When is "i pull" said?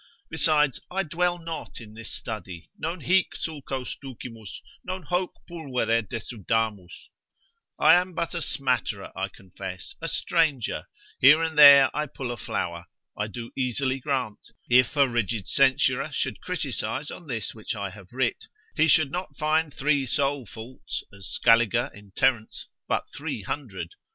11.95-12.31